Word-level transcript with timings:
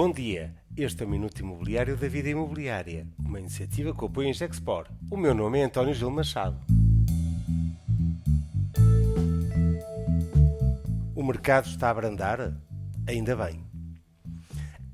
Bom 0.00 0.12
dia, 0.12 0.54
este 0.76 1.02
é 1.02 1.06
o 1.06 1.08
Minuto 1.08 1.40
Imobiliário 1.40 1.96
da 1.96 2.06
Vida 2.06 2.28
Imobiliária, 2.28 3.04
uma 3.18 3.40
iniciativa 3.40 3.92
que 3.92 4.04
apoia 4.04 4.28
em 4.28 4.32
Gexpor. 4.32 4.86
O 5.10 5.16
meu 5.16 5.34
nome 5.34 5.58
é 5.58 5.64
António 5.64 5.92
Gil 5.92 6.08
Machado. 6.08 6.56
O 11.16 11.22
mercado 11.24 11.66
está 11.66 11.88
a 11.88 11.90
abrandar? 11.90 12.56
Ainda 13.08 13.34
bem. 13.34 13.60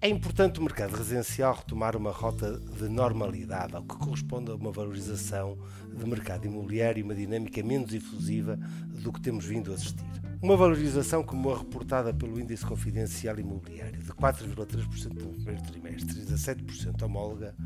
É 0.00 0.08
importante 0.08 0.58
o 0.58 0.62
mercado 0.62 0.96
residencial 0.96 1.54
retomar 1.54 1.98
uma 1.98 2.10
rota 2.10 2.58
de 2.58 2.88
normalidade, 2.88 3.76
ao 3.76 3.82
que 3.82 3.98
corresponde 3.98 4.52
a 4.52 4.54
uma 4.54 4.72
valorização 4.72 5.58
de 5.94 6.06
mercado 6.06 6.46
imobiliário 6.46 7.00
e 7.00 7.02
uma 7.02 7.14
dinâmica 7.14 7.62
menos 7.62 7.92
efusiva 7.92 8.58
do 9.02 9.12
que 9.12 9.20
temos 9.20 9.44
vindo 9.44 9.70
a 9.70 9.74
assistir. 9.74 10.23
Uma 10.44 10.58
valorização 10.58 11.22
como 11.22 11.50
a 11.50 11.56
reportada 11.56 12.12
pelo 12.12 12.38
Índice 12.38 12.66
Confidencial 12.66 13.38
Imobiliário, 13.38 14.02
de 14.02 14.12
4,3% 14.12 15.14
no 15.14 15.30
primeiro 15.30 15.62
trimestre 15.62 16.20
e 16.20 16.26
de 16.26 16.34
7% 16.34 17.02
homóloga, 17.02 17.56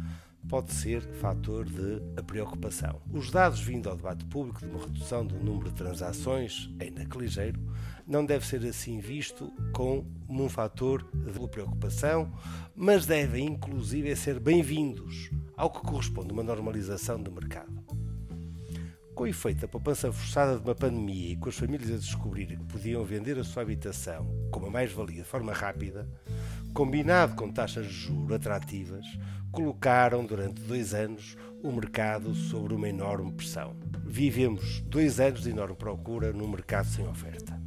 pode 0.48 0.72
ser 0.72 1.02
fator 1.14 1.64
de 1.64 2.00
preocupação. 2.22 3.02
Os 3.12 3.32
dados 3.32 3.60
vindo 3.60 3.90
ao 3.90 3.96
debate 3.96 4.24
público 4.26 4.60
de 4.60 4.66
uma 4.66 4.78
redução 4.78 5.26
do 5.26 5.34
número 5.40 5.70
de 5.70 5.74
transações, 5.74 6.70
ainda 6.78 7.04
que 7.04 7.18
ligeiro, 7.18 7.60
não 8.06 8.24
deve 8.24 8.46
ser 8.46 8.64
assim 8.64 9.00
visto 9.00 9.52
como 9.74 10.06
um 10.28 10.48
fator 10.48 11.04
de 11.12 11.48
preocupação, 11.48 12.32
mas 12.76 13.04
devem 13.06 13.44
inclusive 13.44 14.14
ser 14.14 14.38
bem-vindos, 14.38 15.32
ao 15.56 15.68
que 15.68 15.80
corresponde 15.80 16.32
uma 16.32 16.44
normalização 16.44 17.20
do 17.20 17.32
mercado. 17.32 17.97
Com 19.18 19.26
efeito 19.26 19.62
da 19.62 19.66
poupança 19.66 20.12
forçada 20.12 20.56
de 20.56 20.62
uma 20.62 20.76
pandemia 20.76 21.32
e 21.32 21.36
com 21.36 21.48
as 21.48 21.56
famílias 21.56 21.90
a 21.90 21.96
descobrirem 21.96 22.56
que 22.56 22.64
podiam 22.66 23.04
vender 23.04 23.36
a 23.36 23.42
sua 23.42 23.64
habitação 23.64 24.32
como 24.48 24.66
a 24.66 24.70
mais-valia 24.70 25.24
de 25.24 25.28
forma 25.28 25.52
rápida, 25.52 26.08
combinado 26.72 27.34
com 27.34 27.50
taxas 27.50 27.88
de 27.88 27.92
juros 27.92 28.30
atrativas, 28.30 29.04
colocaram 29.50 30.24
durante 30.24 30.62
dois 30.62 30.94
anos 30.94 31.36
o 31.64 31.72
mercado 31.72 32.32
sobre 32.32 32.74
uma 32.74 32.88
enorme 32.88 33.32
pressão. 33.32 33.74
Vivemos 34.06 34.82
dois 34.82 35.18
anos 35.18 35.42
de 35.42 35.50
enorme 35.50 35.74
procura 35.74 36.32
num 36.32 36.46
mercado 36.46 36.86
sem 36.86 37.04
oferta. 37.04 37.60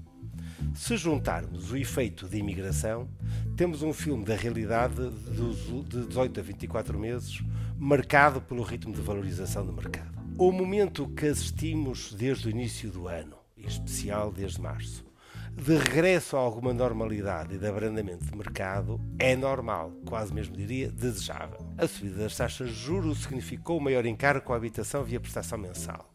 Se 0.74 0.96
juntarmos 0.96 1.70
o 1.70 1.76
efeito 1.76 2.30
de 2.30 2.38
imigração, 2.38 3.10
temos 3.58 3.82
um 3.82 3.92
filme 3.92 4.24
da 4.24 4.38
realidade 4.38 4.96
de 4.96 6.08
18 6.08 6.40
a 6.40 6.44
24 6.44 6.98
meses 6.98 7.44
marcado 7.78 8.40
pelo 8.40 8.64
ritmo 8.64 8.94
de 8.94 9.02
valorização 9.02 9.66
do 9.66 9.74
mercado. 9.74 10.21
O 10.42 10.52
momento 10.52 11.08
que 11.10 11.28
assistimos 11.28 12.16
desde 12.16 12.48
o 12.48 12.50
início 12.50 12.90
do 12.90 13.08
ano, 13.08 13.36
em 13.56 13.68
especial 13.68 14.32
desde 14.32 14.60
março, 14.60 15.06
de 15.52 15.78
regresso 15.78 16.36
a 16.36 16.40
alguma 16.40 16.74
normalidade 16.74 17.54
e 17.54 17.58
de 17.60 17.68
abrandamento 17.68 18.26
de 18.26 18.36
mercado 18.36 19.00
é 19.20 19.36
normal, 19.36 19.92
quase 20.04 20.34
mesmo 20.34 20.58
diria 20.58 20.90
desejável. 20.90 21.60
A 21.78 21.88
subida 21.88 22.24
das 22.24 22.36
taxas 22.36 22.70
de 22.70 22.76
juros 22.76 23.20
significou 23.20 23.80
maior 23.80 24.04
encargo 24.04 24.44
com 24.44 24.54
a 24.54 24.56
habitação 24.56 25.04
via 25.04 25.20
prestação 25.20 25.60
mensal, 25.60 26.12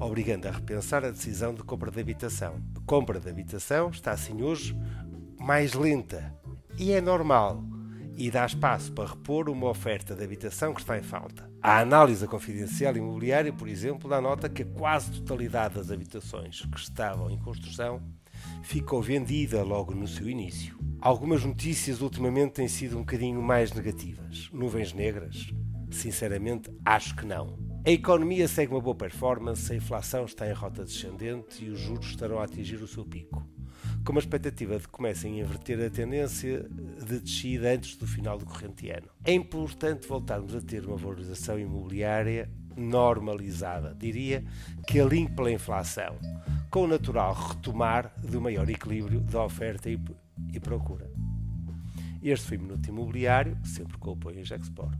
obrigando 0.00 0.48
a 0.48 0.50
repensar 0.50 1.04
a 1.04 1.10
decisão 1.12 1.54
de 1.54 1.62
compra 1.62 1.92
de 1.92 2.00
habitação. 2.00 2.60
A 2.76 2.80
compra 2.80 3.20
de 3.20 3.30
habitação 3.30 3.90
está 3.90 4.10
assim 4.10 4.42
hoje 4.42 4.76
mais 5.38 5.74
lenta 5.74 6.34
e 6.76 6.90
é 6.90 7.00
normal 7.00 7.62
e 8.18 8.32
dá 8.32 8.44
espaço 8.44 8.92
para 8.92 9.10
repor 9.10 9.48
uma 9.48 9.68
oferta 9.68 10.12
de 10.12 10.24
habitação 10.24 10.74
que 10.74 10.80
está 10.80 10.98
em 10.98 11.02
falta. 11.02 11.48
A 11.62 11.78
análise 11.78 12.26
confidencial 12.26 12.96
imobiliária, 12.96 13.52
por 13.52 13.68
exemplo, 13.68 14.10
dá 14.10 14.20
nota 14.20 14.48
que 14.48 14.62
a 14.62 14.66
quase 14.66 15.12
totalidade 15.12 15.76
das 15.76 15.92
habitações 15.92 16.62
que 16.62 16.80
estavam 16.80 17.30
em 17.30 17.38
construção 17.38 18.02
ficou 18.60 19.00
vendida 19.00 19.62
logo 19.62 19.94
no 19.94 20.08
seu 20.08 20.28
início. 20.28 20.76
Algumas 21.00 21.44
notícias 21.44 22.00
ultimamente 22.00 22.54
têm 22.54 22.66
sido 22.66 22.96
um 22.96 23.00
bocadinho 23.00 23.40
mais 23.40 23.72
negativas. 23.72 24.50
Nuvens 24.52 24.92
negras? 24.92 25.52
Sinceramente, 25.88 26.70
acho 26.84 27.14
que 27.14 27.24
não. 27.24 27.56
A 27.86 27.90
economia 27.90 28.48
segue 28.48 28.72
uma 28.72 28.80
boa 28.80 28.96
performance, 28.96 29.72
a 29.72 29.76
inflação 29.76 30.24
está 30.24 30.48
em 30.48 30.52
rota 30.52 30.84
descendente 30.84 31.64
e 31.64 31.70
os 31.70 31.78
juros 31.78 32.06
estarão 32.06 32.40
a 32.40 32.44
atingir 32.44 32.82
o 32.82 32.88
seu 32.88 33.04
pico 33.04 33.48
com 34.08 34.12
uma 34.12 34.20
expectativa 34.20 34.78
de 34.78 34.84
que 34.84 34.88
comecem 34.88 35.34
a 35.34 35.44
inverter 35.44 35.84
a 35.84 35.90
tendência 35.90 36.66
de 37.06 37.20
descida 37.20 37.74
antes 37.74 37.94
do 37.94 38.06
final 38.06 38.38
do 38.38 38.46
corrente 38.46 38.88
ano. 38.88 39.06
É 39.22 39.34
importante 39.34 40.08
voltarmos 40.08 40.54
a 40.54 40.62
ter 40.62 40.86
uma 40.86 40.96
valorização 40.96 41.58
imobiliária 41.58 42.50
normalizada, 42.74 43.94
diria 43.94 44.42
que 44.86 44.98
alinhe 44.98 45.28
pela 45.28 45.52
inflação, 45.52 46.16
com 46.70 46.84
o 46.84 46.88
natural 46.88 47.34
retomar 47.34 48.10
do 48.22 48.40
maior 48.40 48.70
equilíbrio 48.70 49.20
da 49.20 49.44
oferta 49.44 49.90
e, 49.90 50.00
e 50.54 50.58
procura. 50.58 51.10
Este 52.22 52.46
foi 52.46 52.56
o 52.56 52.62
Minuto 52.62 52.88
Imobiliário, 52.88 53.58
sempre 53.62 53.98
com 53.98 54.08
o 54.08 54.14
apoio 54.14 54.40
em 54.40 54.44
Gexport. 54.44 54.98